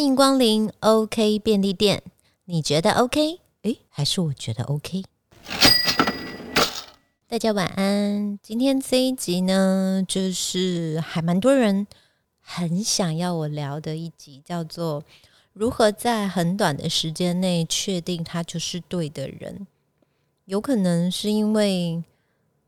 [0.00, 2.02] 欢迎光临 OK 便利店。
[2.46, 3.38] 你觉得 OK？
[3.64, 5.04] 诶，还是我觉得 OK？
[7.28, 8.38] 大家晚安。
[8.42, 11.86] 今天这一集呢，就是还蛮多人
[12.40, 15.04] 很想要我聊的一集，叫做
[15.52, 19.66] 如何在很短的时间内确定他就是对的人。
[20.46, 22.02] 有可能是因为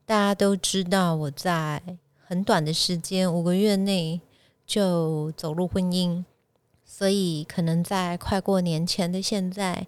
[0.04, 1.82] 大家都知道我在
[2.26, 4.20] 很短的时间五个月内
[4.66, 6.22] 就走入婚姻。
[6.94, 9.86] 所以，可能在快过年前的现在，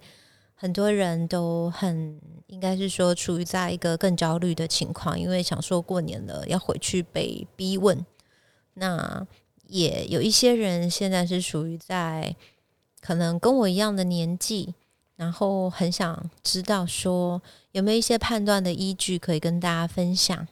[0.55, 8.05] 很多人都很应该是说处于在一个更焦虑的情况，因为想说过年了要回去被逼问。
[8.73, 9.25] 那
[9.67, 12.35] 也有一些人现在是属于在
[13.03, 14.75] 可能跟我一样的年纪，
[15.17, 20.49] 然后很想知道说有没有一些判断的依据可以跟大家分享。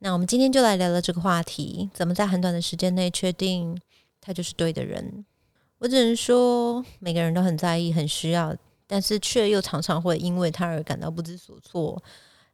[0.00, 3.80] 那我们今天就来聊聊这个话题：怎么在很短的时间内确定
[4.20, 5.24] 他就是对的人？
[5.78, 12.02] 我只能说，每个人都很在意、很需要，但是却又常常会因为他而感到不知所措。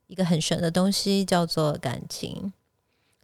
[0.07, 2.53] 一个很玄的东西叫做感情。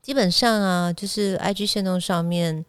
[0.00, 2.64] 基本上啊，就是 IG 线动上面，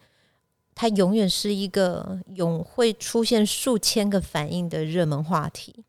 [0.74, 5.84] 它永远是一个永会出现数千个反应的热门话题。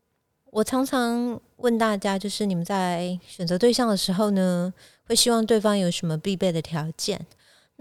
[0.51, 4.71] 我常常问大家，就是你们在选择对象的时候呢，
[5.07, 7.25] 会希望对方有什么必备的条件？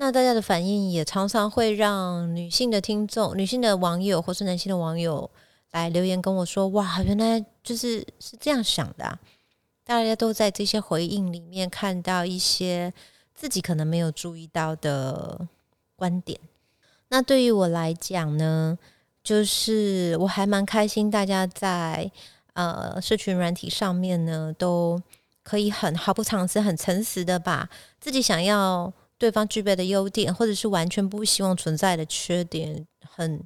[0.01, 5.29] 那大家的反应也常常会让女性的听众、女性的网友或是男性的网友
[5.73, 9.19] 来留言跟我说：“哇，原来就是是这样想的啊。”
[9.83, 12.95] 大家都在这些回应里面看到一些
[13.35, 15.49] 自己可能没有注意到的
[15.97, 16.39] 观点。
[17.09, 18.79] 那对于我来讲呢，
[19.25, 22.09] 就是我还蛮开心，大家在
[22.53, 25.03] 呃社群软体上面呢，都
[25.43, 27.69] 可以很毫不藏私、很诚实的把
[28.01, 28.93] 自己想要。
[29.19, 33.43] 对方具备的优点，或者是完全不希望存在的缺点，很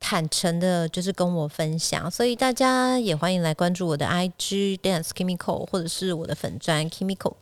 [0.00, 2.10] 坦诚的，就是跟我分享。
[2.10, 7.34] 所以大家也欢迎来关注我的 IG Dance Kimiko，或者是我的粉钻 Kimiko。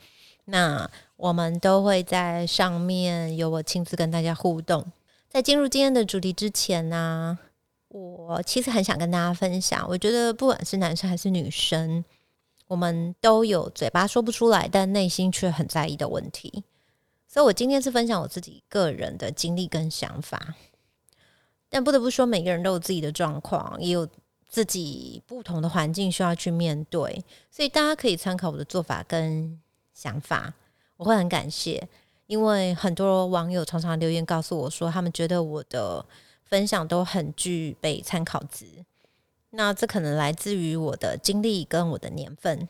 [0.46, 4.91] 那我们都会在上面有我亲自跟大家互动。
[5.28, 7.38] 在进入今天的主题之前呢，
[7.88, 12.04] 我其实很想跟大家分享，我觉得不管是男生还是女生，
[12.66, 16.64] 我们都有嘴巴说不出来，但内心却很在意的问题。
[17.32, 20.56] 所以，我今天是分享我自己个人的经历跟想法，
[21.68, 24.08] 但不得不说，每个人都有自己的状况，也有
[24.48, 29.60] 自己不同的环境需要去面对，所以大家可以参考我的做法跟
[29.94, 30.52] 想法，
[30.96, 31.88] 我会很感谢，
[32.26, 36.04] 因为很多网友常常留言告诉我说，他们觉得我的
[36.42, 38.66] 分享都很具备参考值，
[39.50, 42.68] 那这可能来自于我的经历跟我的年份，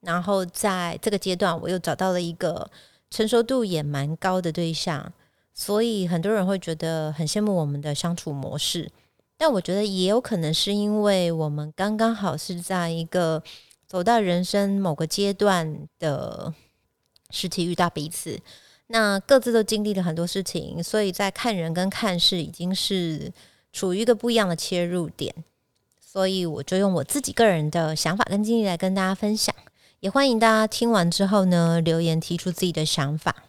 [0.00, 2.70] 然后在这个阶段，我又找到了一个。
[3.12, 5.12] 成熟度也蛮高的对象，
[5.52, 8.90] 所以很多人会觉得很羡慕我们的相处模式。
[9.36, 13.42] 但我觉得也有可能是因为我们刚刚好是在一个
[13.86, 16.54] 走到人生某个阶段的
[17.28, 18.40] 时期遇到彼此，
[18.86, 23.30] 那各自都经历了很多事情，所以在看人跟看事已经是
[23.74, 25.34] 处于一个不一样的切入点。
[26.00, 29.54] 所以我就用我自己个人的想法跟经历来跟大家分享。
[30.02, 33.44] 也欢迎大家听完之后呢，留言提出自己的想法。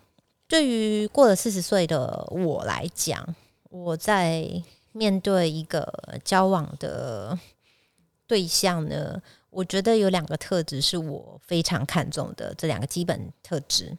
[0.48, 3.36] 对于过了四十岁的我来讲，
[3.72, 4.62] 我在
[4.92, 5.92] 面对一个
[6.24, 7.40] 交往的
[8.28, 9.20] 对象呢，
[9.50, 13.98] 我觉得有两个特质是我非常看重的，这两个基本特质。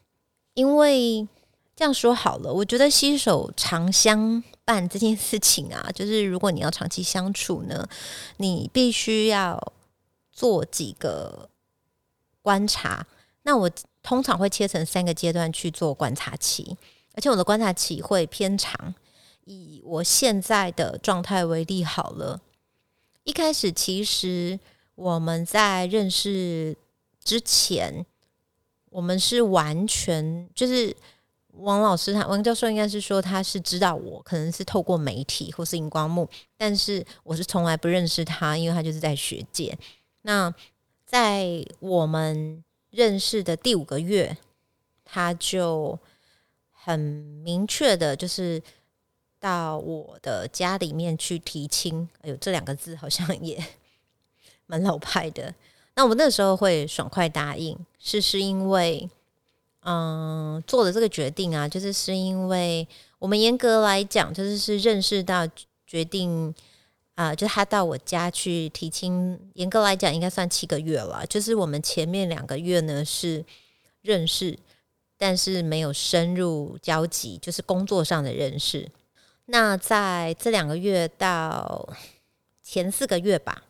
[0.55, 1.27] 因为
[1.75, 7.89] 这样说好了，我觉得携手长相伴这件事情啊，就是如果你要长期相处呢，
[8.37, 9.73] 你必须要
[10.31, 11.51] 做几个。
[12.45, 13.07] 观察，
[13.45, 13.71] 那我
[14.03, 16.77] 通常会切成三个阶段去做观察期，
[17.15, 18.95] 而且我的观察期会偏长。
[19.47, 22.39] 以我现在的状态为例，好了，
[23.23, 24.61] 一开始其实
[24.95, 26.77] 我们在认识
[27.23, 28.05] 之前，
[28.91, 30.95] 我们是完全就是
[31.53, 39.77] 王老师他王教授应该是说他是知道我可能是透过媒体或是荧光幕，但是我是从来不认识他，因为他就是在学界。
[40.23, 40.53] 那
[41.15, 44.37] 在我们认识的第五个月，
[45.05, 45.97] 他就
[46.73, 48.61] 很明确的，就是
[49.39, 52.09] 到我的家里面去提亲。
[52.23, 53.65] 哎呦，这两个字好像也
[54.67, 55.55] 蛮老派的。
[55.95, 59.09] 那我那时候会爽快答应，是是因为，
[59.83, 62.89] 嗯，做的这个决定啊，就是是因为
[63.21, 65.49] 我们严格来讲，就是是认识到
[65.87, 66.53] 决定。
[67.15, 71.25] 啊，就他到我家去提亲，严格来讲应该算七个月了。
[71.27, 73.45] 就是我们前面两个月呢是
[74.03, 74.59] 认识，
[75.17, 78.91] 但是没有深入交集，就是工作上的认识。
[79.47, 81.89] 那在这两个月到
[82.63, 83.63] 前四个月吧，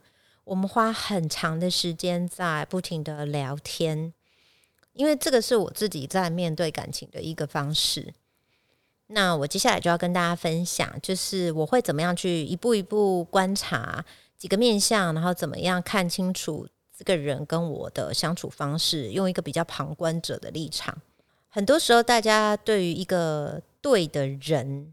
[0.45, 4.15] 我们花很长的时间在不停的聊天，
[4.95, 8.15] 因为这个是我自己在面对感情的一个方式。
[9.15, 14.05] 那我接下来就要跟大家分享，就是我会怎么样去一步一步观察
[14.37, 21.01] 几个面相，然后怎么样看清楚这个人跟我的相处方式，用一个比较旁观者的立场。
[21.49, 24.93] 很多时候，大家对于一个对的人。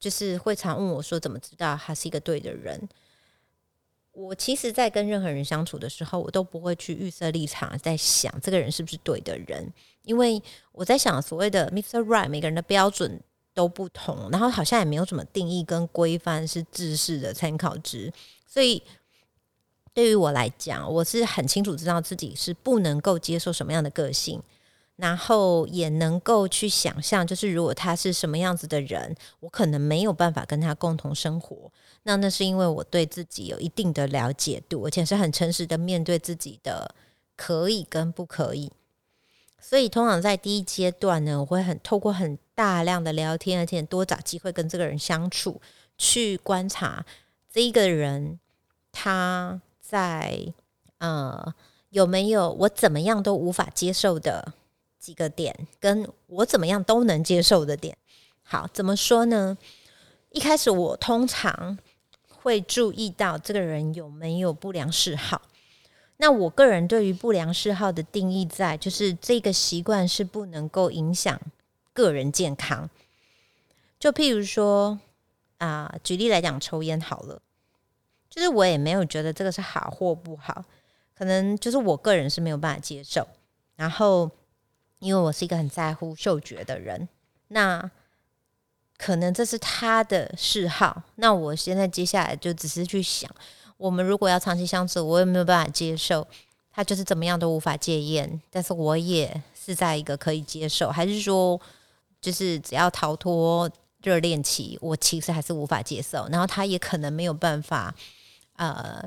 [0.00, 2.88] 就是会常问我说：“怎么知道他是一个对的人？”
[4.12, 9.70] 我其实，在跟任何人相处的时候，我都不会去预设立场，在想这个人是不是对的人，
[10.04, 10.42] 因为
[10.72, 12.02] 我在想所谓的 Mr.
[12.02, 13.20] Right，每个人的标准
[13.60, 18.10] 都不同，然后好像也没有什么定义跟规范是制式的参考值，
[18.46, 18.82] 所以
[19.92, 24.42] 对于我来讲，我是很清楚知道自己是不能够接受什么样的个性。
[24.96, 31.72] 然后也能够去想象，就是如果他是什么样子的人，我可能没有办法跟他共同生活。
[32.02, 36.94] 那那是因为我对自己有一定的了解度，而且是很诚实的面对自己的
[37.34, 38.70] 可以跟不可以。
[39.60, 45.60] 所以通常在第一阶段呢，我会很透过很大量的聊天，而且多找机会跟这个人相处，
[45.96, 47.04] 去观察
[47.52, 48.40] 这一个人
[48.90, 50.52] 他在
[50.98, 51.54] 呃
[51.90, 54.54] 有没有我怎么样都无法接受的。
[55.00, 57.96] 几个点跟我怎么样都能接受的点，
[58.42, 59.56] 好，怎么说呢？
[60.28, 61.78] 一开始我通常
[62.28, 65.40] 会注意到这个人有没有不良嗜好。
[66.20, 71.40] 那我个人对于不良嗜好的定义，在就是这个习惯是不能够影响
[71.92, 72.88] 个人健康。
[73.98, 75.00] 就譬如说
[75.58, 77.40] 啊，举例来讲，抽烟好了，
[78.28, 80.64] 就是我也没有觉得这个是好或不好，
[81.16, 83.26] 可能就是我个人是没有办法接受，
[83.74, 84.30] 然后。
[85.00, 87.08] 因为我是一个很在乎嗅觉的人，
[87.48, 87.90] 那
[88.98, 91.02] 可能这是他的嗜好。
[91.14, 93.34] 那我现在接下来就只是去想，
[93.80, 96.26] 我们如果要长期相处，我也没有办法接受
[96.70, 101.58] 他就是怎么样都无法戒烟，但是我也是在一个可以接受，还是说
[102.20, 103.68] 就是只要逃脱
[104.02, 106.28] 热恋期，我其实还是无法接受。
[106.30, 107.94] 然后他也可能没有办法
[108.56, 109.02] 呃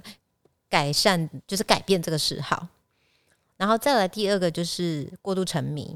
[0.67, 2.67] 改善，就是改变这个嗜好。
[3.57, 5.95] 然后再来第二个就是过度沉迷。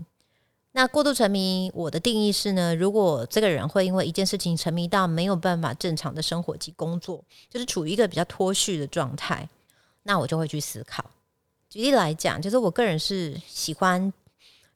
[0.77, 7.19] 那过度沉迷，我的定义是呢，如果这个人会因为一件事情沉迷到没有办法正常的生活及工作，
[7.49, 9.49] 就是处于一个比较脱序的状态，
[10.03, 11.03] 那我就会去思考。
[11.67, 14.13] 举例来讲，就是我个人是喜欢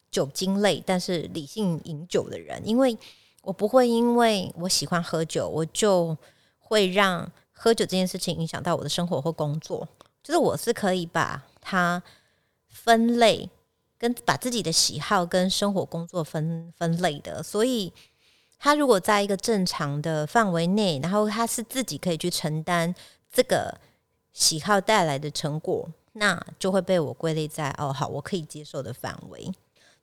[0.09, 2.97] 酒精类，但是理性饮酒的人，因为
[3.43, 6.17] 我不会因为我喜欢喝酒，我就
[6.57, 9.87] 会让喝酒这件事情影响到我的生活或工作。
[10.23, 12.01] 就是我是可以把它。
[12.73, 13.49] 分类
[14.01, 17.93] 跟把自己的喜好跟生活工作分分类的，所以
[18.57, 22.95] 他如果在一个正常的范围内，然后他是自己可以去承担
[23.31, 23.79] 这个
[24.33, 29.51] 喜好带来的成果，那就会被我归类在哦好，我可以接受的范围。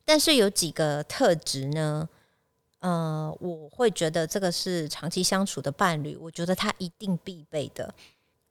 [0.05, 2.07] 但是有几个特质呢？
[2.79, 7.93] 呃，我会觉得这个是长期相处的伴侣，我觉得他一定必备的。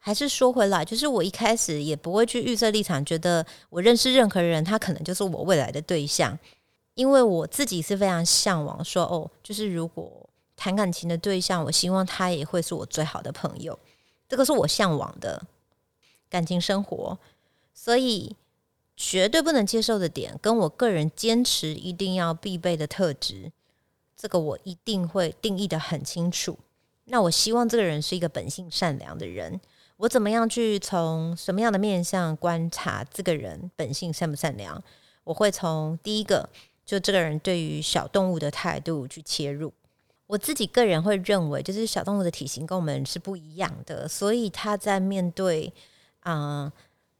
[0.01, 6.39] 还是说回来，就是我一开始也不会去预设立场，觉得我认识任何人，他可能就是我未来的对象，
[6.95, 13.79] 因为我自己是非常向往说，哦，就是如果谈感情的对象，我希望他也会是我最好的朋友，
[14.29, 15.43] 这个是我向往的
[16.31, 17.19] 感情生活，
[17.75, 18.35] 所以
[18.97, 23.53] 绝对不能接受的点，跟我个人坚持一定要必备的特质，
[24.17, 26.59] 这个我一定会定义的很清楚。
[27.07, 29.61] 那我希望这个人是一个本性善良的人。
[29.99, 34.81] 我怎么样去从什么样的面相观察这个人本性善不善良？
[35.25, 36.49] 我会从第一个，
[36.87, 39.73] 就这个人对于小动物的态度去切入。
[40.29, 45.73] 我自己个人会认为，就是小动物的体型跟我们是不一样的，所以他在面对
[46.21, 46.73] 啊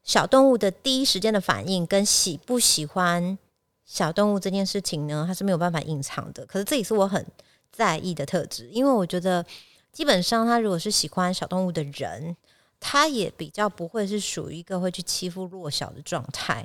[0.05, 3.37] 小动物的第一时间的反应跟喜不喜欢
[3.85, 6.47] 小动物这件事情呢，他是没有办法隐藏的。
[6.47, 7.27] 可是这也是我很
[7.73, 9.45] 在意的特质，因为我觉得
[9.91, 12.37] 基本上他如果是喜欢小动物的人。
[12.81, 16.65] 他也比较不会是属于一个会去欺负弱小的状态，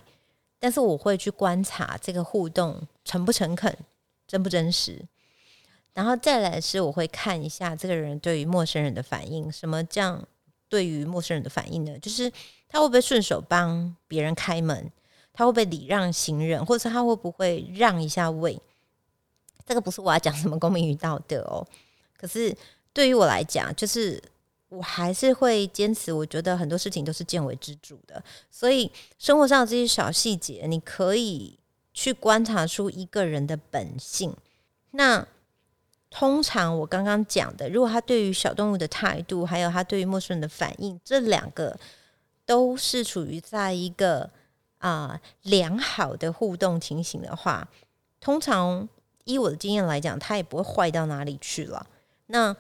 [0.59, 3.75] 但是我会去观察这个互动诚不诚恳、
[4.27, 5.03] 真不真实，
[5.93, 9.51] 然后再来是我会看一下这个人对于陌生人的反应。
[9.51, 10.23] 什么这样
[10.69, 11.97] 对于陌生人的反应呢？
[11.97, 12.31] 就是
[12.69, 14.91] 他会不会顺手帮别人开门？
[15.33, 16.63] 他会不会礼让行人？
[16.63, 18.61] 或者他会不会让一下位？
[19.65, 21.65] 这个不是我要讲什么公民与道德哦，
[22.15, 22.55] 可是
[22.93, 24.21] 对于我来讲，就是。
[24.73, 31.59] 我还是会坚持，我觉得很多事情都是见微知著的，所以生活上这些小细节，你可以
[31.93, 34.35] 去观察出一个人的本性。
[34.91, 35.27] 那
[36.09, 41.79] 通常我刚刚讲的，如果他对于小动物的态度，还有他对于陌生人的反应，这两个
[42.45, 44.27] 都是处于在一个
[44.79, 47.67] 啊良好的互动情形的话，
[48.19, 48.89] 通常
[49.25, 51.85] 依我的经验来讲，他也不会坏到哪里去了。
[52.27, 52.55] 那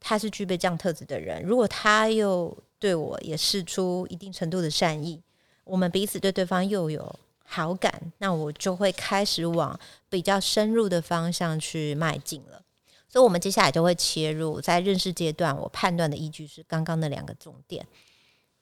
[0.00, 5.20] 他是具备这样特质的人，如果他又对我也试出一定程度的善意，
[5.64, 9.78] 我们彼此对对方又有好感，那我就会开始往
[10.08, 12.62] 比较深入的方向去迈进了。
[13.08, 17.86] 所以，我们接下来就会切入在认识阶段，我判断的依据是刚刚那两个重点。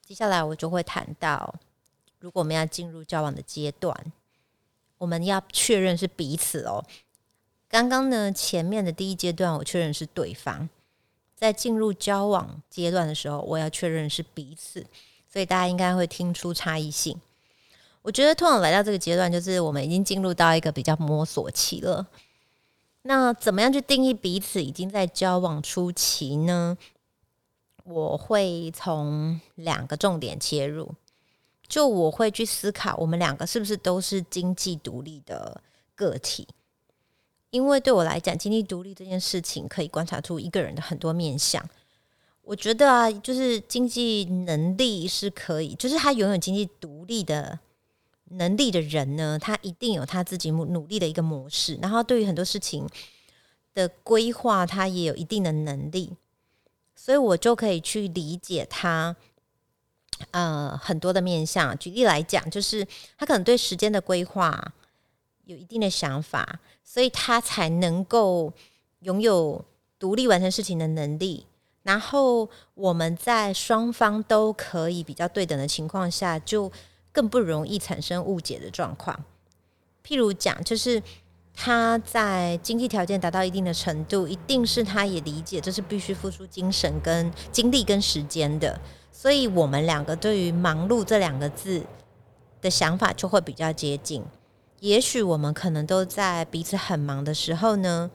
[0.01, 1.53] 接下来，我就会谈到，
[2.19, 3.93] 如果我们要进入交往的阶段，
[4.97, 6.83] 我们要确认是彼此哦。
[7.67, 10.69] 刚刚呢，前面的第一阶段，我确认是对方。
[11.37, 14.83] 在进入交往阶段的时候，我要确认是彼此，
[15.31, 17.15] 所以大家应该会听出差异性。
[18.01, 22.07] 我觉得通常来到这个阶段，就是我们已经进入到一个比较摸索期了。
[23.03, 26.75] 那怎么样去定义彼此已经在交往初期呢？
[27.83, 30.91] 我会从两个重点切入，
[31.67, 35.61] 就我会去思考，我们两个是不是都是经济独立的
[35.95, 36.47] 个体。
[37.57, 41.67] 因为对我来讲，经济独立这件事情可以观察出一个人的很多面相。
[42.43, 47.57] 我觉得啊，就是经济能力是可以，就是他拥有经济独立的
[48.25, 51.79] 能力的人呢，他一定有他自己努努力的一个模式。
[51.81, 52.87] 然后对于很多事情
[53.73, 56.15] 的规划，他也有一定的能力，
[56.95, 59.15] 所以我就可以去理解他
[60.29, 61.75] 呃很多的面相。
[61.79, 62.87] 举例来讲，就是
[63.17, 64.73] 他可能对时间的规划
[65.47, 66.59] 有一定的想法。
[66.83, 68.53] 所以他才能够
[68.99, 69.63] 拥有
[69.99, 71.45] 独立完成事情的能力，
[71.83, 76.71] 然后我们在双方都可以比较对等的情况下，就
[77.11, 79.19] 更不容易产生误解的状况。
[80.05, 81.03] 譬如讲，就是
[81.53, 88.79] 他在经济条件达到一定的程度，一定是他也理解这是必须付出精神、跟精力、跟时间的。
[89.11, 91.83] 所以我们两个对于“忙碌”这两个字
[92.61, 94.23] 的想法就会比较接近。
[94.79, 98.11] 也许我们可能都在彼此很忙的时候呢，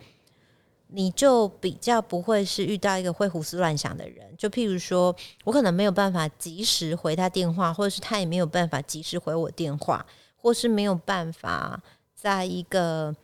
[0.87, 4.37] 你就比较不会是遇到一个会胡思乱想的人。
[4.37, 5.15] 就譬如说，
[5.45, 11.83] 我可能没有办法及时回他电话，或者是他也没有办法及时回我电话，或是没有办法
[12.15, 13.15] 在一个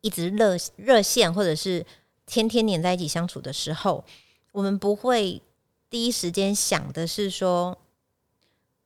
[0.00, 1.86] 一直热热线，或者是
[2.26, 4.04] 天天黏在一起相处的时候，
[4.50, 5.40] 我们不会
[5.88, 7.78] 第一时间想的是说。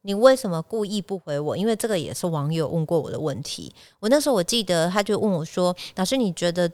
[0.09, 1.55] 你为什么故意不回我？
[1.55, 3.71] 因为这个也是网友问过我的问题。
[4.01, 6.73] 我那时候我记得，他就问我说：“老师，你觉得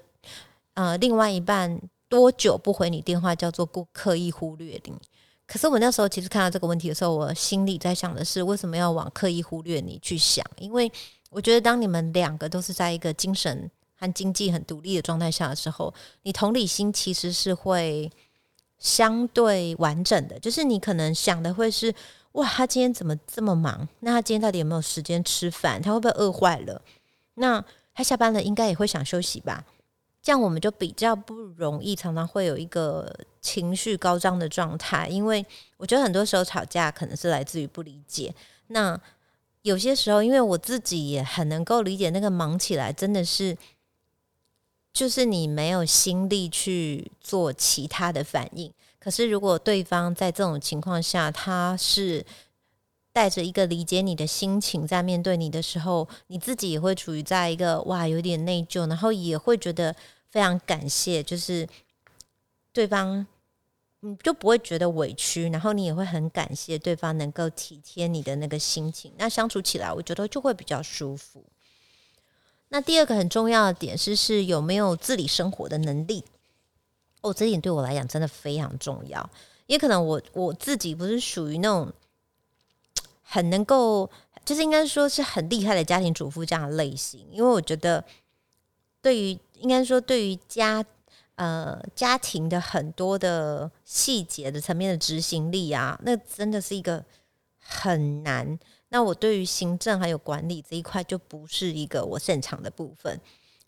[0.74, 4.92] 呃，另外一半多久不回你电话叫做故刻意忽略你？”
[5.48, 10.46] 可是我那时候其实看到这个问题的时候，我心里在想的是，为什么要往刻意忽略你去想？
[10.60, 10.88] 因为
[11.28, 18.08] 我觉得，当你们两个都是在一个精神和经济很独立的状态下的时候，你同理心其实是会
[18.78, 20.38] 相对完整的。
[20.38, 21.92] 就是你可能想的会是。
[22.34, 23.88] 哇，他今天怎么这么忙？
[24.00, 25.80] 那他今天到底有没有时间吃饭？
[25.80, 26.82] 他会不会饿坏了？
[27.34, 27.64] 那
[27.94, 29.64] 他下班了应该也会想休息吧？
[30.20, 35.06] 这样我们就比较不容易，常常会有一个情绪高涨的状态。
[35.06, 38.34] 因为我觉得很多时候吵架可能是来自于不理解。
[38.66, 39.00] 那
[39.62, 43.56] 有些时候，因为我自己也很能够理解，那个忙起来真的是，
[44.92, 48.72] 就是你没有心力去做其他的反应。
[49.04, 52.24] 可是，如果对方在这种情况下，他是
[53.12, 59.94] 带着一个理解你的心情在面对你的时候，你自己也会处于在一个哇有点内疚，然后也会觉得
[60.30, 61.68] 非常感谢，就是
[62.72, 63.26] 对方，
[64.00, 71.44] 你就不会觉得委屈，然后你也会很感谢对方能够体贴你的那个心情，那相处起来我觉得就会比较舒服。
[72.70, 76.24] 那第二个很重要的点是，是有没有自理生活的能力。
[77.24, 79.30] 哦，这点对我来讲真的非常重要，
[79.66, 81.90] 也可能我我自己不是属于那种
[83.22, 84.10] 很能够，
[84.44, 87.26] 就是应该说是很厉害的家庭主妇这样类型。
[87.32, 88.04] 因为我觉得，
[89.00, 90.84] 对于应该说对于家
[91.36, 97.02] 呃家庭的很多的细节的层面的执行力啊，那真的是一个
[97.58, 98.58] 很难。
[98.90, 103.18] 那我对于行政还有管理这一块就不是一个我擅长的部分，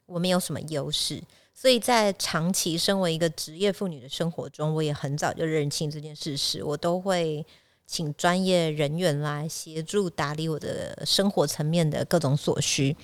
[0.04, 1.22] 我没有什么优势。
[1.58, 7.44] 所以在长期身为一个职业妇女的生活中，我也很早就认清这件事实，我都会
[7.86, 12.94] 请专业人员来协助打理我的生活层面的各种所需。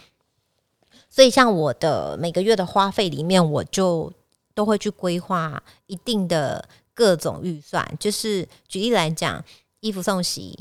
[1.08, 4.12] 所以，像我的每个月的花费里面，我就
[4.52, 7.96] 都会去规划一定的各种预算。
[7.98, 9.42] 就是举例来讲，
[9.80, 10.58] 衣服送洗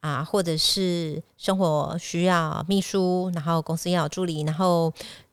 [0.00, 4.92] 啊，或者是生活需要秘书，然后公司要有助理，然后。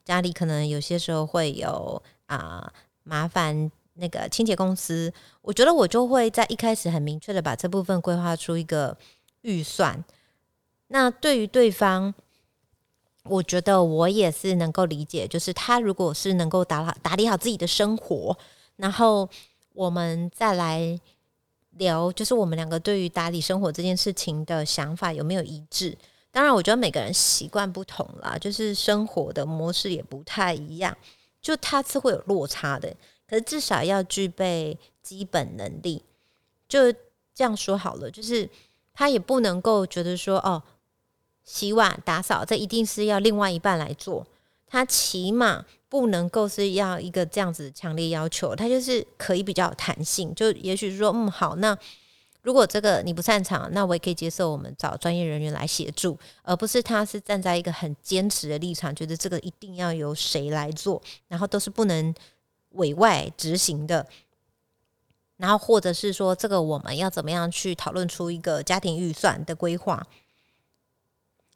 [0.09, 2.73] 家里可能有些时候会有啊，
[3.03, 5.13] 麻烦那个清洁公司，
[5.43, 8.97] 我觉得我就会在一开始很明确的把这部分规划出一个
[9.41, 10.03] 预算。
[10.87, 12.11] 那对于对方，
[13.25, 18.35] 我觉得我也是能够理解，就是他如果是能够打好打理好自己的生活，
[18.77, 19.29] 然后
[19.73, 20.99] 我们再来
[21.77, 25.95] 聊，就是我们两个对于打理生活这件事情的想法有没有一致？
[26.31, 30.95] 当然，我觉得每个人习惯不同啦，就是生活的模式也不太一样，
[31.41, 32.95] 就他是会有落差的。
[33.27, 36.03] 可是至少要具备基本能力，
[36.67, 36.91] 就
[37.33, 38.49] 这样说好了，就是
[38.93, 40.61] 他也不能够觉得说哦。
[41.41, 44.27] 洗碗、打扫，这一定是要另外一半来做。
[44.67, 50.31] 他起码不能够是要一个这样子强烈要求，他就是可以比较有弹性。
[50.35, 51.75] 就也许说，嗯，好，那
[52.41, 62.15] 如果这个你不擅长，那我也可以接受，我们找专业人员来协助，而不是他是站在一个很坚持的立场，觉得这个一定要由谁来做，然后都是不能
[62.69, 64.07] 委外执行的。
[65.35, 70.05] 然后或者是说，这个我们要怎么样去讨论出一个家庭预算的规划？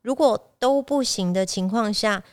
[0.02, 2.24] 如果都不行的情况下，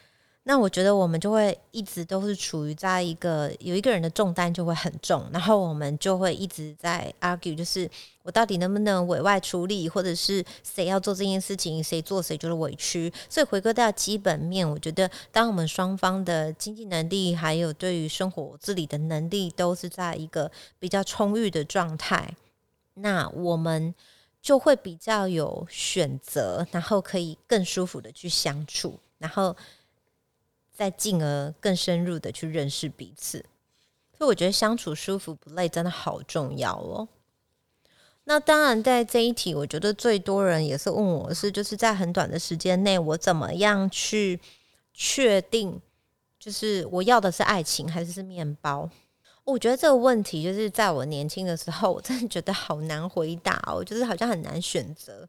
[0.45, 7.89] 那我觉得我们就会一直都是处于在一个有一个人的重担就会很重，然后我们就会一直在 argue，就是
[8.23, 13.13] 我到底能不能委外处理，或者是谁要做这件事情，谁做谁就是委屈。
[13.29, 22.35] 所以回归到基本面，我觉得当我们双方的经济能力还有对于生活自理的能力都是在一个比较充裕的状态，
[22.95, 23.95] 那我们。
[24.43, 29.55] 就会比较有选择，然后可以更舒服的去相处，然后
[30.81, 33.45] 再进而更深入的去认识彼此。
[34.17, 37.07] 所以我觉得相处舒服不累真的好重要哦。
[38.25, 44.41] 那当然，在这一题，我觉得最多人也是问我是，就是在很短的时间内，我怎么样去
[44.95, 45.79] 确定，
[46.39, 48.89] 就是我要的是爱情还是是面包？
[49.45, 55.29] 我觉得这个问题就是在我年轻的时候，我真的觉得好难回答哦，就是好像很难选择。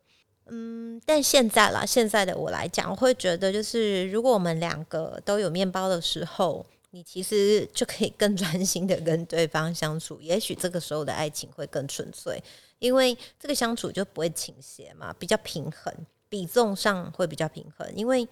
[0.51, 12.37] 嗯，但现在啦，现在的我来讲，我会觉得就是如果我们两个都有面包的时候，你其实就可以更 专心的跟对方相处，也许这个时候的爱情会更纯粹，
[12.79, 15.91] 因为这个相处就不会倾斜嘛，比较平衡，
[16.29, 18.27] 比重上会比较平衡，因为。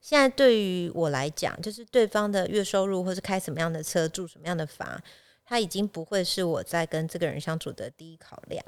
[0.00, 4.98] 现在对于我来讲，就是对方的月收入，或是开什么样的车、住什么样的房，
[5.44, 8.64] 他已经不会是我在跟这个人相处的第一考量。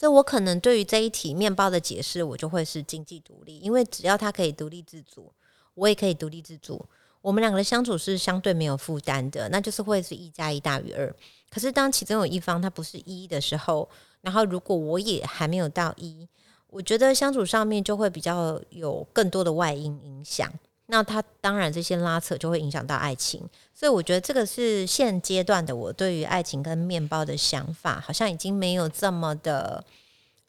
[0.00, 5.30] 所以我可能对于这一题面包的解释，我就会是经济独立，因为只要他可以独立自主，
[5.74, 6.82] 我也可以独立自主，
[7.20, 11.14] 我们两个的相处是相对没有负担的，那就是会是一加一大于二。
[11.50, 13.86] 可是当其中有一方他不是一的时候，
[14.22, 16.26] 然后如果我也还没有到一。
[16.68, 20.50] 我觉得相处上面就会比较有更多的外因影响，
[20.90, 29.84] 那他当然这些拉扯就会影响到爱情，所以我觉得这个是现阶段的我对于爱情跟面包的想法，好像已经没有这么的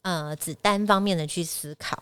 [0.01, 2.01] 呃只单方面的去思考。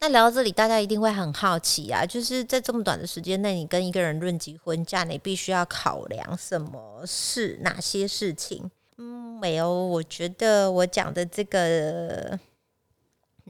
[0.00, 7.58] 那聊到这里，大家一定会很好奇啊，就是在这么短的时间内，你跟一个人论及婚嫁，你必须要考量什么事？
[7.62, 8.70] 哪些事情？
[8.96, 12.40] 嗯，没有，我觉得我讲的这个。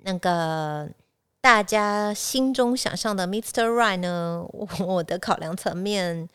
[0.03, 0.91] 那个
[1.45, 3.67] 大家心中想象的 Mr.
[3.69, 4.47] Right 呢？
[4.81, 6.27] 我的考量层面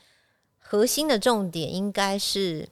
[0.59, 2.69] 核心的重点应该是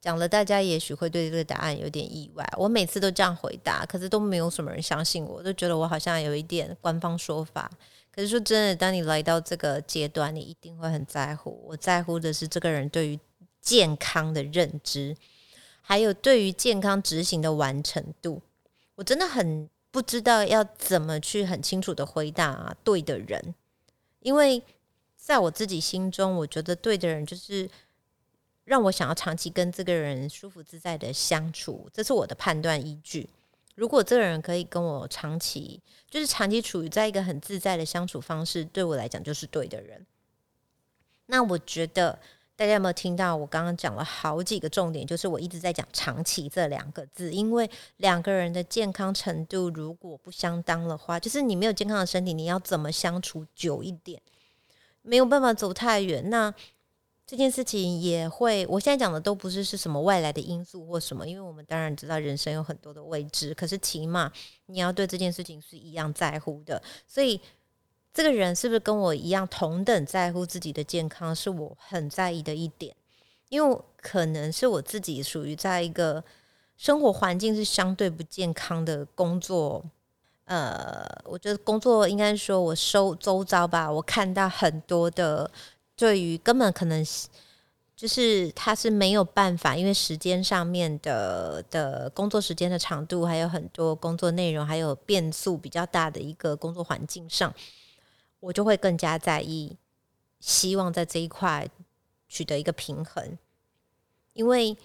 [0.00, 2.44] 讲了，大家也许会对这个答案有点意外。
[2.56, 7.70] 我每次都这样回答，可是都没有什么人相信我，都觉得我好像有一点官方说法。
[8.10, 11.62] 可是说真的，当你来到这个阶段，你一定会很在乎。
[11.68, 13.20] 我在乎的是这个人对于
[13.60, 15.16] 健康的认知，
[15.82, 18.42] 还有对于健康执行的完成度。
[18.96, 23.54] 我真的很不知道要怎么去很清楚的回答对的人，
[24.20, 24.62] 因为
[25.16, 27.66] 在我自己心中，我觉得对的人就是
[28.64, 33.26] 让我想要长期跟这个人舒服自在的相处，这是我的判断依据。
[33.74, 35.80] 如果这个人可以跟我长期，
[36.10, 40.04] 就是长期处于在一个很自在的相处方式，对我来讲就是对的人。
[41.24, 42.18] 那我觉得。
[42.56, 45.06] 大家有没有听到我刚刚讲了好几个重点？
[45.06, 54.22] 就是我一直在讲“长期”这两个字，因为两个人的健康程度如果不相当的话，就是你没有健康的身体，你要怎么相处久一点？
[55.02, 56.30] 没有办法走太远。
[56.30, 56.52] 那
[57.26, 64.32] 这件事情也会，我现在讲的都不是是什么外来的因素或什么，因为我们当然知道人生有很多的未知，可是起码
[64.64, 67.38] 你要对这件事情是一样在乎的，所以。
[68.16, 72.96] 这个人是不是跟我一样同等在乎自己的健康，是我很在意的一点。
[73.50, 76.24] 因为可能是我自己属于在一个
[76.78, 79.84] 生活环境是相对不健康的工作，
[80.46, 85.50] 呃，我觉得工作应该说我收周遭吧，我看到很多的
[85.94, 87.04] 对于根本可能
[87.94, 97.54] 就是他是没有办法，因为时间上面的的工作时间的长度，还有很多工作内容，还有变数比较大的一个工作环境上，
[98.46, 99.76] 我就会更加在意，
[100.40, 101.68] 希望在这一块
[102.28, 103.36] 取得一个平衡，
[104.32, 104.76] 因为。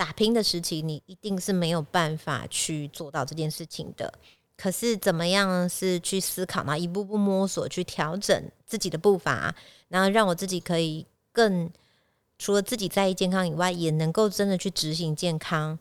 [0.00, 4.10] 打拼的时期，你一定是没有办法去做到这件事情的。
[4.56, 6.74] 可是怎么样是去思考嘛？
[6.74, 9.54] 一步步摸索，去调整自己的步伐，
[9.88, 11.70] 然后让我自己可以更
[12.38, 15.78] 除了自己在意健康以外，也能够真的去执行健康。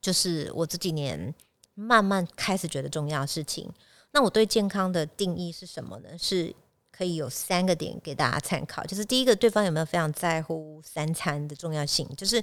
[0.00, 1.34] 就是我这几年
[1.74, 3.68] 慢慢开始觉得重要的事情。
[4.14, 6.08] 那我对健康的定义是什么呢？
[6.16, 6.54] 是。
[6.96, 12.40] 可以有三个点给大家参考，就是第一个，对方有没有非常在乎三餐的重要性，就是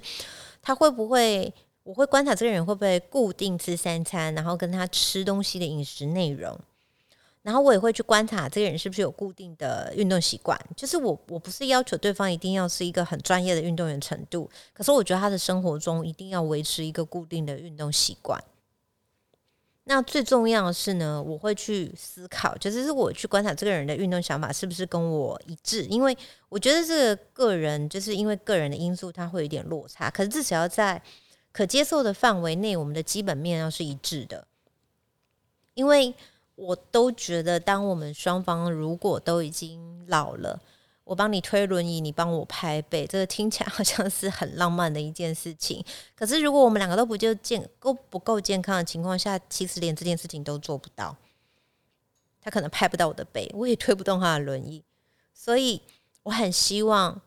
[0.60, 1.50] 他会不会，
[1.82, 6.54] 我会观察这个人会不会固定吃三餐，然后跟他吃东西的饮食内容，
[7.40, 18.38] 然后我也会去观察这个人是不是有固定的运动习惯，就是我我不是要求对方一定要是一个很专业的运动员程度，可是我觉得他的生活中一定要维持一个固定的运动习惯。
[19.84, 26.16] 那最重要的是呢，我会去思考，就是我去观察这个人的运动想法是不是跟我一致，因为
[26.48, 31.02] 我觉得这个个人就是因为个人的因素，他会有点落差，可是至少要在
[31.50, 34.46] 可接受的范围内，我们的基本面要是一致的，
[35.74, 36.14] 因为
[36.54, 40.60] 我都觉得，当我们双方如果都已经老了。
[41.12, 45.84] 我帮你推轮椅，你帮我拍背，这个听起来 好像是很浪漫的一件事情。
[46.14, 51.14] 可是如果我们两个都不就健够不够健康的情况下，其实连这件事情都做不到。
[52.40, 54.82] 他可能拍不到我的背，我也推不动他的轮椅。
[55.34, 55.82] 所以
[56.22, 57.20] 我很希望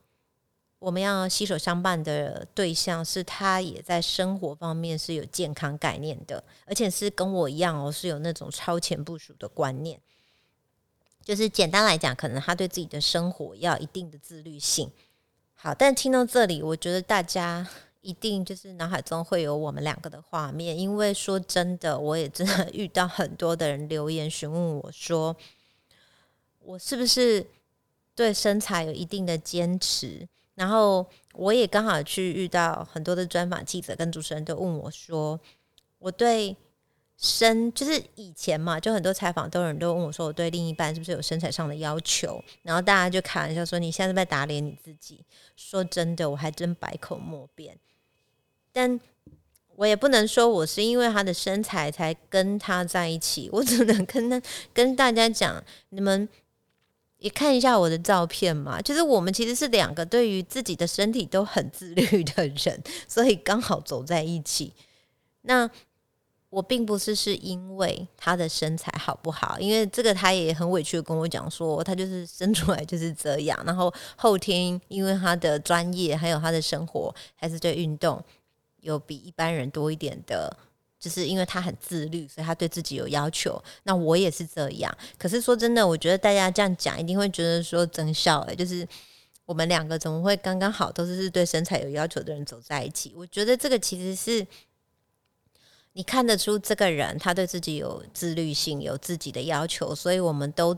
[0.80, 10.02] 我们要携手相伴的对象是他也在生活方面是有健康概念的，而且是跟我一样哦，是有那种超前部署的观念。
[11.26, 14.92] 就是简单来讲，可能他对自己的生活要一定的自律性。
[15.56, 17.68] 好，但听到这里，我觉得大家
[18.02, 25.36] 一定就是脑海中会有我们两个的画面，因为说真的，我也真的 遇到很多的人留言询问我说，
[26.60, 27.44] 我是不是
[28.14, 30.28] 对身材有一定的坚持？
[30.54, 35.40] 然后我也刚好去遇到很多的专访记者跟主持人都问我说，
[35.98, 36.56] 我对。
[37.18, 42.44] 身就是以前嘛，就很多采访都有人都问我说，我对另一半是不是有身材上的要求？
[42.62, 45.24] 然后大家就开玩笑说，你现在在打脸你自己。
[45.56, 47.80] 说真的，我还真百口莫辩。
[48.74, 49.00] 但
[49.78, 54.42] 我也不能说我是因为他的身材才跟他在一起，我只能跟他
[54.74, 56.28] 跟大家讲，你们
[57.20, 58.82] 也看一下我的照片嘛。
[58.82, 64.74] 就是我们其实是两个对于自己的身体都很自律的人，所以刚好走在一起。
[65.44, 65.72] 那。
[66.50, 78.24] 我并不是是因为他的身材好不好，因为这个他也很委屈的跟我讲说，他就是生出来就是这样，然后后天因为他的专业还有他的生活，还是对运动
[78.80, 80.56] 有比一般人多一点的，
[80.98, 83.62] 就是因为他很自律，所以他对自己有要求。
[83.84, 88.88] 那我也是这样，可是说真的，我觉得大家这样讲一定会觉得说真笑诶，就是
[89.46, 93.12] 我们两个怎么会刚刚好都是对身材有要求的人走在一起？
[93.14, 94.48] 我觉得这个其实是。
[95.98, 100.78] 你看得出这个人他对自己有自律性，有自己的要求，所以我们都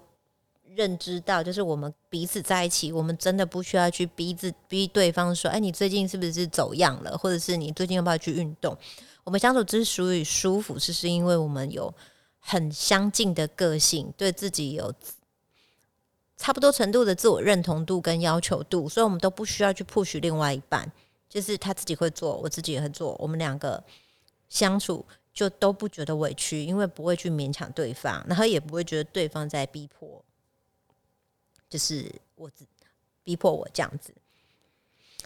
[0.76, 8.78] 认知到，就是我们彼此在一起，我们真的不需要去逼自逼对方说，哎，你最近是不是走样了，或者是你最近要不要去运动？
[9.24, 11.92] 我们相处之所以舒服，是是因为我们有
[12.38, 14.94] 很相近的个性，对自己有
[16.38, 20.92] 差不多程度的自我认同度跟要求度，所以我们都不需要去 push 另外一半，
[21.28, 23.84] 就是他自己会做，我自己也会做，我们两个。
[24.50, 30.24] 相处就都不觉得委屈，因为不会去勉强对方，然后也不会觉得对方在逼迫，
[31.70, 32.50] 就是我
[33.24, 34.14] 逼迫我这样子。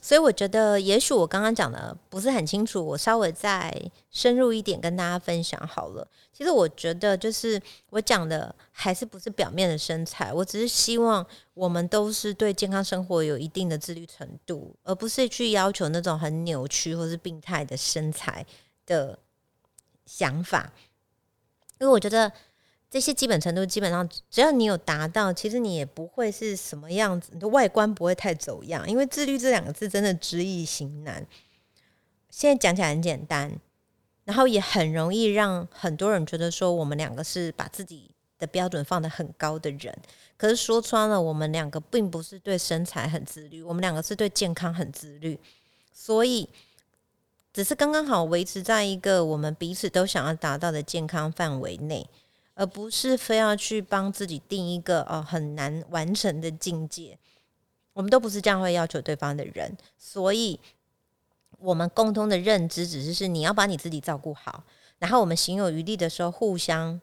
[0.03, 3.71] 所以我觉得，也许我刚刚讲的不是很清楚，我稍微再
[4.09, 6.07] 深入一点跟大家分享好了。
[6.33, 18.43] 其实我觉得，就是我讲的还是不是表面的身材，我只是希望我们都是对健康生活有一定的自律程度，而不是去要求那种很扭曲或是病态的身材。
[18.91, 19.17] 的
[20.05, 20.73] 想法，
[21.79, 22.29] 因为我觉得
[22.89, 28.89] 这些基本程度基本上，只要你有达到，其实你也不会是什么样子，你的外观不会太走样。
[28.89, 31.25] 因为自律这两个字真的知易行难，
[32.29, 33.49] 现在讲起来很简单，
[34.25, 39.97] 然后也很容易让很多人觉得说我们两个是把自己的标准放得很高的人。
[40.35, 45.39] 可是说穿了，我们两个并不是对身材很自律，我们两个是对健康很自律，
[45.93, 46.49] 所以。
[47.53, 52.07] 只是刚刚好维持在一个我们彼此都想要达到的健康范围内，
[52.53, 57.17] 而不是非要去帮自己定一个哦很难完成的境界。
[57.93, 60.57] 我们都不是这样会要求对方的人，所以
[61.59, 64.63] 我们共通的认知只是是你要把你自己照顾好，
[64.97, 67.01] 然后我们行有余力的时候互相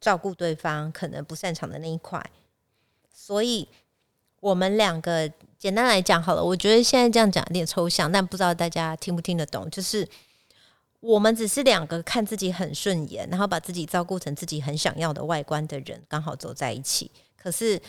[0.00, 2.20] 照顾对方可能不擅长的那一块。
[3.14, 3.68] 所以
[4.40, 9.70] 我们两个简单来讲好了，我觉得现在这样讲有点抽象，但不知道大家听不听得懂。
[9.70, 10.04] 就是
[10.98, 17.08] 我们只是两个看自己很顺眼，然后把自己照顾成自己很想要的外观的人，刚好走在一起。
[17.36, 17.80] 可是。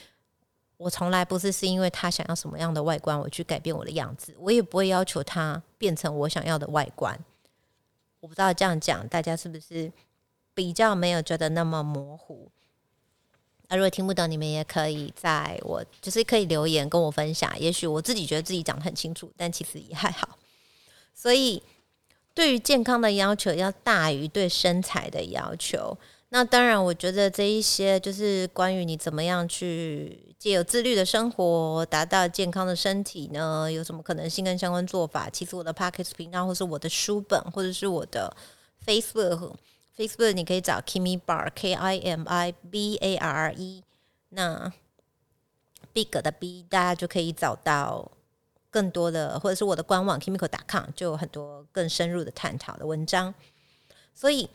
[0.75, 7.17] 我从来不是是因为他想要什么样的外观，我去改变我的样子，我也不会要求他变成我想要的外观。
[8.19, 9.89] 我不知道这样讲大家是不是
[10.53, 12.51] 比较没有觉得那么模糊？
[13.75, 17.59] 如果听不懂，你们也可以在我就是可以留言跟我分享。
[17.59, 20.37] 也许我自己觉得自己讲的很清楚，但其实也还好。
[21.13, 21.61] 所以
[22.33, 25.97] 对于健康的要求要大于对身材的要求。
[26.29, 33.71] 那当然，我觉得这一些就是关于你怎么样去借有自律的生活，达到健康的身体呢？
[33.71, 35.29] 有什么可能性跟相关做法？
[35.29, 38.35] 其实我的 Pockets 频道，或是我的书本，或者是我的
[38.83, 39.53] Facebook
[39.97, 43.83] Facebook 你可以找 Kimibar K I M I B A R R E，
[44.29, 44.71] 那
[45.93, 48.11] Big 的 B，大家就可以找到
[48.69, 53.33] 更多的，或者是我的官网 Kimiko.com，就有很多更深入的探讨的文章，
[54.13, 54.49] 所以。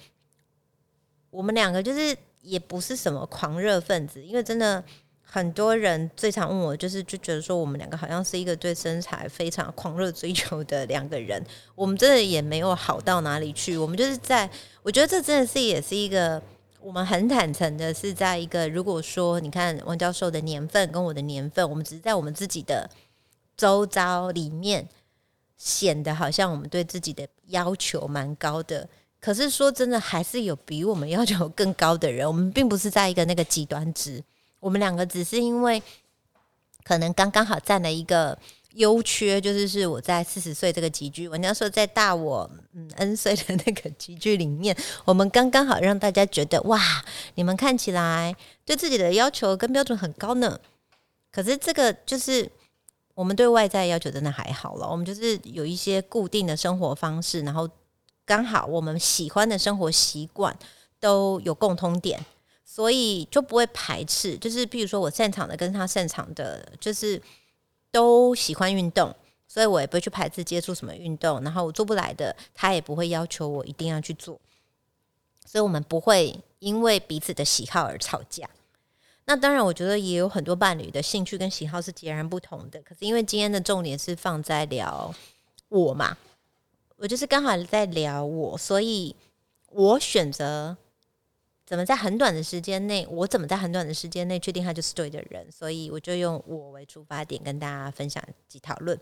[1.30, 4.82] 我们两个就是也不是什么狂热分子，因为真的
[5.30, 11.44] 很多人最常问我，就是就觉得说我们两个好像是一个对身材非常狂热追求的两个人。
[11.74, 14.48] 我们真的也没有好到哪里去，我们就是在，
[14.82, 16.42] 我觉得这真的是也是一个
[16.80, 22.88] 我们很坦诚的，是在一个如果说你看王教授的年份跟我的年份，我们只是在我们自己的
[23.54, 24.88] 周遭里面
[25.58, 28.88] 显得好像我们对自己的要求蛮高的。
[29.20, 32.26] 可是说真的，还是有比我们要求更高的人。
[32.26, 34.22] 我们并不是在一个那个极端值，
[34.60, 35.82] 我们两个只是因为
[36.84, 38.38] 可能刚刚好占了一个
[38.74, 46.80] 优缺，就是是我在四十岁这个集聚，人家说在大我嗯 n 岁的那个集聚里面，我们刚刚好让大家觉得哇，
[47.34, 50.58] 你们看起来对自己的要求跟标准很高呢。
[51.30, 52.50] 可是这个就是
[53.14, 57.68] 我们对外在要求真的还好了，我们就是有一些固定的生活方式，然后。
[58.28, 60.54] 刚好我们喜欢的生活习惯
[61.00, 62.22] 都有共通点，
[62.78, 64.38] 所以就不会排斥。
[64.38, 67.20] 就是比如说我擅长的跟他擅长的，就是
[67.90, 69.12] 都喜欢运动，
[69.48, 71.42] 所以我也不会去排斥接触什么运动。
[71.42, 74.40] 然后我做不来的，他也不会要求我一定要去做。
[75.44, 78.48] 所以我们不会因为彼此的喜好而吵架。
[79.24, 82.80] 那当然，我觉得也有很多伴侣的兴趣跟喜好是截然不同的。
[82.82, 85.12] 可是因为今天的重点是放在聊
[85.68, 86.16] 我嘛。
[86.96, 89.16] 我就是刚好在聊我，所以
[89.70, 90.76] 我选择
[91.68, 98.98] 怎么在很短的时间内，我怎么在很短的时间内确定他就是对的人，所以我就用我为出发点跟大家分享及讨论。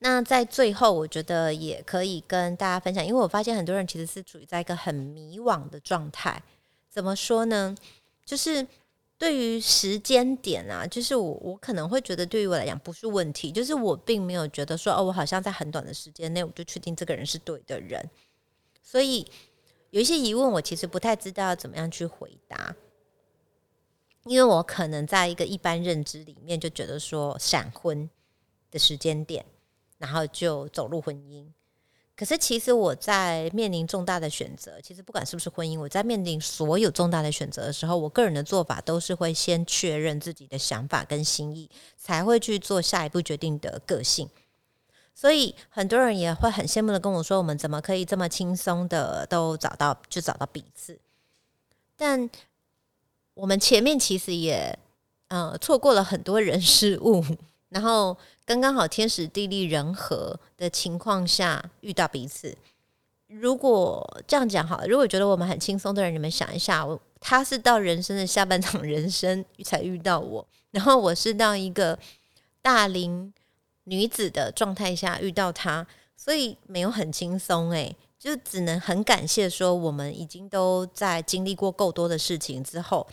[0.00, 6.42] 那在最后，我觉得也可以跟大家分享，因为我发现很多人其实是处于在一个很迷惘的状态。
[6.90, 7.74] 怎么说呢？
[8.26, 8.66] 就是。
[9.18, 18.10] 对于时间点啊，就是我我可能会觉得对于我来讲不是问题，就是我并没有觉得说哦，我好像在很短的时间内我就确定这个人是对的人，
[18.82, 19.26] 所以
[19.90, 22.74] 有一些疑问我其实不太知道要怎么样去回答，
[24.24, 28.08] 因为我可能在一个一般认知里面就觉得说闪婚
[28.70, 29.44] 的时间点，
[29.98, 31.46] 然后就走入婚姻。
[32.16, 44.30] 可是，其实我在面临重大的选择，其实不管是不是婚姻，我在面临所有重大的选择的时候，我个人的做法都是会先确认自己的想法跟心意，才会去做下一步决定的个性。
[45.18, 50.98] 所以，很多人也会很羡慕的跟我说：“我们怎么可以这么轻松的都找到，就找到彼此？”
[51.96, 52.28] 但
[53.32, 54.78] 我们前面其实也
[55.28, 57.24] 呃错过了很多人事物。
[57.70, 62.54] 然后刚刚好天时地利人和的情况下遇到彼此。
[63.26, 66.86] 如果这样讲好，如果觉得我们很轻松的人，你们想一下，
[67.18, 71.98] 他是到人生的下半场人生才遇到我，然后我是到一个
[72.60, 73.32] 大龄
[73.86, 75.84] 女子的状态下遇到他，
[76.16, 83.06] 所以没有很轻松诶，就只能很感谢说，我们已经都在经历过够多的事情之后，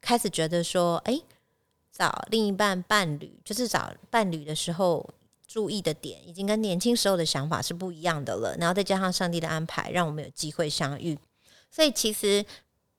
[0.00, 1.18] 开始觉得说，哎。
[1.98, 5.08] 找另一半伴侣，就是找伴侣的时候
[5.46, 8.54] 注意的点，已经跟年轻时候的想法是不一样的了。
[8.58, 11.18] 然后再加上上帝的安排，让我们有机会相遇。
[11.70, 12.44] 所以其实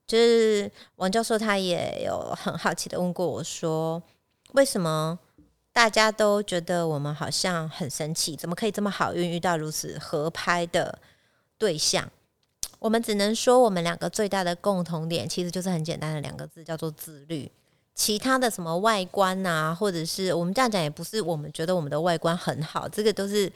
[0.04, 4.02] 就是王教授他也有很好奇的问过我说，
[4.54, 5.16] 为什么
[5.78, 10.98] 大家都觉得我们好像很神奇，怎么可以这么好运遇到如此合拍的
[11.56, 12.10] 对象？
[12.80, 17.48] 我们只能说，我们两个最大的共同点其实就是很简单的两个字，叫做自律。
[17.94, 23.48] 其他的什么外观啊，或者是我们这样讲，也不是我们觉得我们的外观很好，这个都是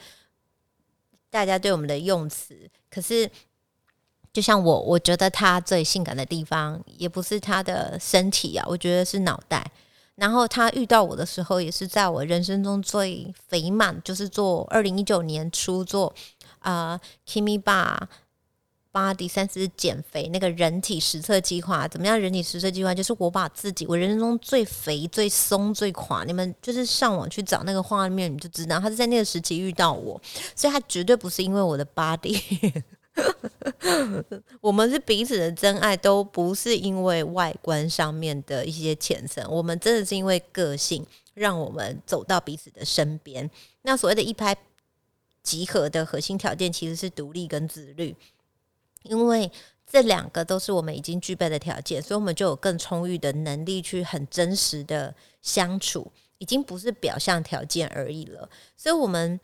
[1.28, 2.56] 大家对我们的用词。
[2.88, 3.28] 可是，
[4.32, 9.68] 就像我，我觉得他最性感的地方，也不是他的身体啊，我觉得是脑袋。
[10.14, 16.14] 然后他遇到我的时候，也是在我人生中最肥满，就是做二零一九年初做
[16.58, 17.98] 啊，Kimi Bar
[18.92, 21.88] Body 三十减肥那个人体实测计划。
[21.88, 22.20] 怎么样？
[22.20, 26.24] 人体实测计划就是我把自己我人生中最肥、最松、最垮。
[26.24, 30.20] 你们就是上网去找那个画面，你就知道他是在那个时期遇到我，
[30.54, 32.38] 所以他绝对不是因为我的 body。
[34.60, 43.48] 我们是彼此的真爱，都不是因为外观上面的一些浅层，我们真的是因为个性，让我们走到彼此的身边。
[43.82, 44.56] 那所谓的一拍
[45.42, 48.16] 即合的核心条件，其实是独立跟自律，
[49.02, 49.50] 因为
[49.86, 58.48] 这两个都是我们已经具备的条件，所以我们就有更充裕的能力去很真实的相处，已经不是表象条件而已了。
[58.76, 59.38] 所以，我们。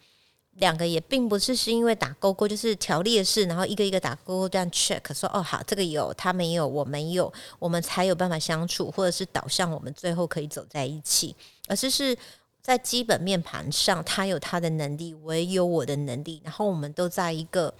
[0.59, 11.37] 两个也并不是是因为打勾勾，就是条列式，然后一个一个打勾勾这样 check，说哦好，这个有他没有，我没有，我们才有办法相处，或者是导向我们最后可以走在一起，
[11.69, 12.17] 而是是
[12.61, 17.73] 在基本面盘上，他有他的能力，我也有我的能力，然后我们都在一个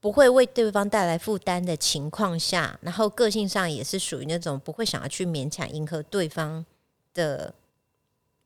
[0.00, 6.64] 不会为对方带来负担的情况下，然后个性上也是属于那种不会想要去勉强迎合对方
[7.12, 7.52] 的。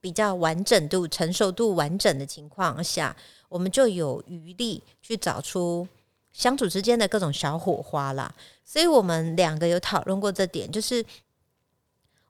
[0.03, 3.17] 比较完整度、成熟度完整的情况下，
[3.49, 5.87] 我们就有余力去找出
[6.33, 8.35] 相处之间的各种小火花啦。
[8.65, 11.05] 所以我们两个有讨论过这点，就是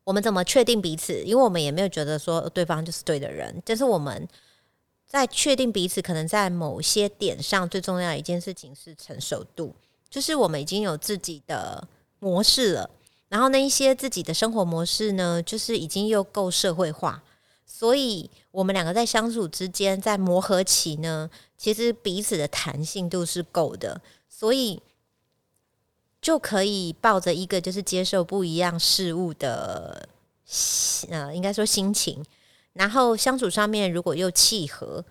[0.04, 3.62] 我们怎么确定彼此，因为我们也没有觉得说对方就是对的人。
[3.64, 4.28] 但是我们
[5.06, 9.74] 在确定彼此可能在某些点上最重要的一件事情是成熟度，
[10.10, 12.90] 就是我们已经有自己的模式了，
[13.30, 17.22] 然后那一些自己的生活模式呢，就是已经又够社会化。
[17.74, 24.80] 所以，我们两个在相处之间，在磨合期呢，其实彼此的弹性度是够的，所以
[26.20, 30.06] 就可以抱着一个就是接受不一样事物的，
[31.08, 32.22] 呃，应该说心情，
[32.74, 35.04] 然后相处上面如果又契合，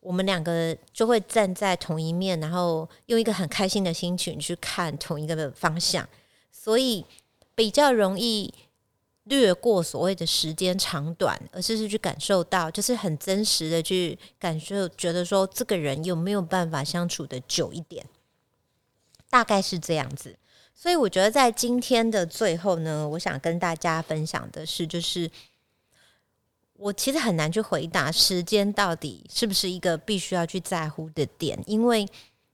[0.00, 6.08] 我们两个就会站在同一面，然后用一个很开心的心情去看同一个的方向，
[6.50, 7.04] 所以
[7.54, 8.52] 比较容易。
[9.28, 18.06] 略过所谓的时间长短，而是是去感受到，就是很真实的去感受，觉得说这个人有没有办法相处的久一点，
[19.28, 20.36] 大概是这样子。
[20.72, 25.28] 所以我觉得在今天的最后呢，我想跟大家分享的是，就是
[26.74, 32.06] 我其实很难去回答时间到底是不是一个必须要去在乎的点，因为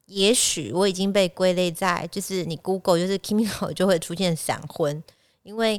[0.07, 5.05] 也许我已经被归类在，就是你 Google 就是 Kimiko 就会出现闪婚，
[5.43, 5.79] 因为。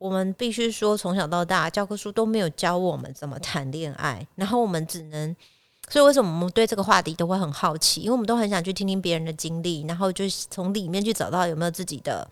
[0.00, 5.36] 我们必须说，从小到大教科书都没有教我们怎么谈恋爱，然后我们只能，
[5.90, 8.00] 所以为什么我们对这个话题都会很好奇？
[8.00, 12.26] 因为我们都很想去听听别人的经历，然后就从里面去找到有没有自己的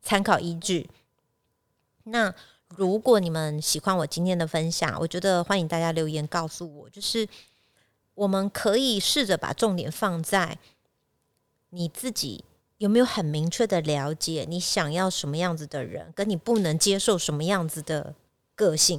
[0.00, 0.88] 参考依据。
[2.04, 2.32] 那
[2.68, 7.28] 如果你们喜欢我今天的分享，我觉得欢迎大家留言告诉我，就是
[8.14, 10.56] 我们可以试着把重点放在
[11.70, 12.44] 你自己。
[12.80, 18.14] 有没有很明确的了解你想要什么样子的人，跟你不能接受什么样子的
[18.54, 18.98] 个性？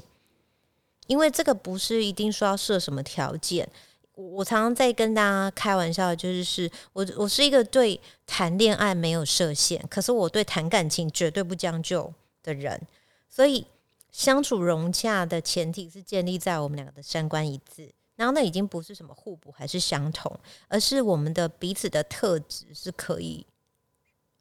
[1.07, 3.67] 因为这个不是一定说要设什么条件。
[4.13, 12.13] 我常常在跟大家开玩笑，就是是我我是一个对谈恋爱没有设限，可是我对谈感情绝对不将就
[12.43, 12.79] 的人。
[13.27, 13.65] 所以
[14.11, 23.43] 相处融洽的前提是建立在我们两个的三观一致，然后那已经不是什么互补还是相同，而是我们的彼此的特质是可以。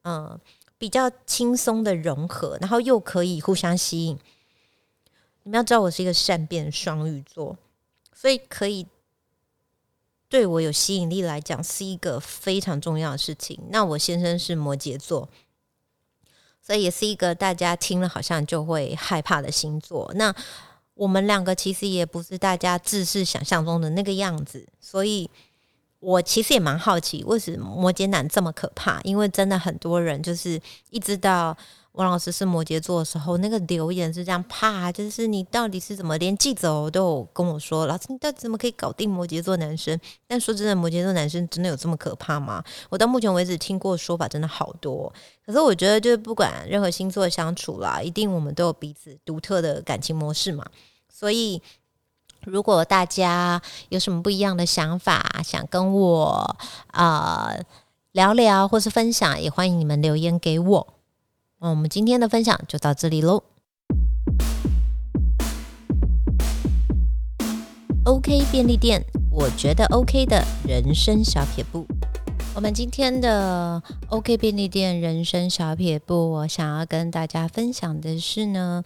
[0.02, 0.40] 嗯，
[0.78, 4.18] 比较轻松的融合，然后又可以互相吸引。
[5.42, 7.56] 你们要知道，我是一个善变双鱼座，
[8.14, 8.86] 所以可以
[10.28, 13.60] 对我有吸引力来讲，是一个非常重要的事情。
[13.68, 15.28] 那我先生是摩羯座，
[16.62, 20.10] 所以也是一个大家听了好像就会害怕的星座。
[20.14, 20.34] 那
[20.94, 25.30] 我们两个其实也不是大家自视想象中的那个样子，所以。
[26.00, 29.00] 我其实也蛮好奇，为什么摩羯男这么可怕？
[29.02, 31.54] 因为真的很多人就是一直到
[31.92, 36.16] 王老师是摩羯座的时候，那个留言是这样，怕就是你到底是怎么？
[36.16, 40.00] 连记者都有跟我说，老师你到底怎么可以搞定摩羯座男生？
[40.26, 42.64] 但说真的，摩羯座男生真的有这么可怕吗？
[42.88, 45.12] 我到目前为止听过说法真的好多，
[45.44, 50.64] 可是我觉得就是不管任何星座相处啦，一定我们都有彼此独特的感情模式嘛，
[51.12, 51.60] 所以。
[52.46, 53.60] 如果大家
[53.90, 56.56] 有什么不一样的想法，想跟我
[56.88, 57.54] 啊
[58.12, 60.86] 聊聊或是分享，也欢迎你们留言给我。
[61.58, 63.42] 那我们今天的分享就到这里喽。
[68.04, 71.86] OK 便利店，我觉得 OK 的人生小撇步。
[72.54, 78.82] 我们今天的 OK 便利店人生小撇步，我想要跟大家分享的是呢，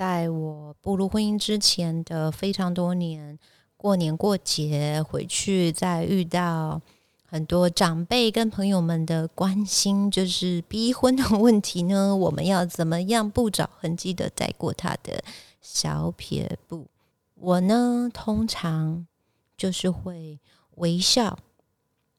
[0.00, 3.38] 在我步入婚姻之前的非常多年，
[3.76, 6.80] 过年过节回去，再遇到
[7.26, 15.22] 很多长辈跟朋友们的关心，就是逼婚的问题呢，我们要怎么样不着痕迹的带过他的
[15.60, 16.86] 小撇步？
[17.34, 19.06] 我呢，通常
[19.54, 20.38] 就是会
[20.76, 21.38] 微笑。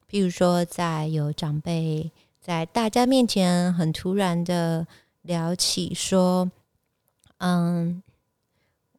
[0.06, 4.86] 比如说，在有长辈在大家面前很突然的
[5.22, 6.48] 聊起说
[7.44, 8.00] ：“嗯，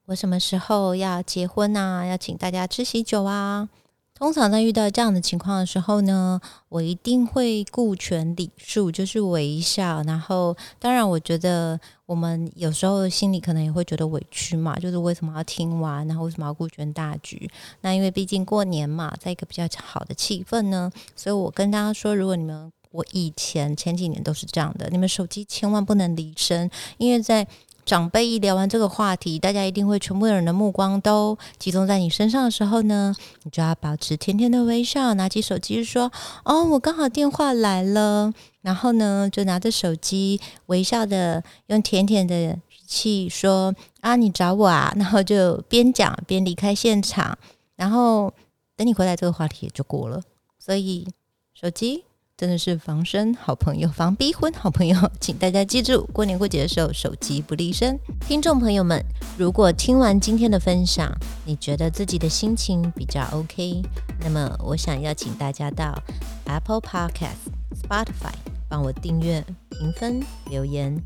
[0.08, 2.06] 我什么时候要结婚啊？
[2.06, 3.70] 要请大家吃喜酒啊？”
[4.14, 10.04] 通常在遇到这样的情况的时候呢，我一定会顾全礼数，就是微笑。
[10.04, 17.50] 然后，当然，我觉得我们有时候心里可能也会觉得委屈嘛，就是为什么要听完，然后为什么要顾全大局？
[17.82, 27.48] 那因为毕竟过年嘛，在一个比较好的气氛呢，所以我跟大家说，如果你们我以前前几年都是这样的，你们手机千万不能离身，因为在。
[27.86, 33.14] 长辈一聊完这个话题，大家一定会全部人的目光都集中在你身上的时候呢，
[33.44, 36.12] 你就要保持甜甜的微笑，拿起手机说
[36.46, 47.38] ：“哦，我刚好电话来了。”然后呢，就拿着手机微笑的用甜甜的语气说：“啊，你找我啊？”然后就边讲边离开现场，
[47.76, 48.34] 然后
[48.78, 50.22] 等你回来，这个话题也就过了。
[50.58, 51.06] 所以
[51.54, 52.06] 手机。
[52.44, 57.98] 真的是防身好朋友，防逼婚好朋友，请大家记住，过年过节的时候手机不离身。
[58.28, 59.02] 听众朋友们，
[59.38, 61.10] 如果听完今天的分享，
[61.46, 63.82] 你觉得自己的心情比较 OK，
[64.20, 65.98] 那么我想邀请大家到
[66.44, 67.48] Apple Podcast、
[67.82, 68.36] Spotify
[68.68, 71.02] 帮我订阅、评分、留言，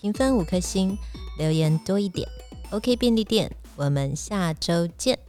[0.00, 0.96] 评分五颗星，
[1.36, 2.28] 留言多一点。
[2.70, 5.25] OK 便利店，我们下周见。